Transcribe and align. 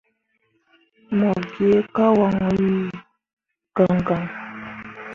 Mo 1.17 1.31
gi 1.51 1.71
ka 1.95 2.05
wanwi 2.19 2.71
gaŋgaŋ. 3.75 4.23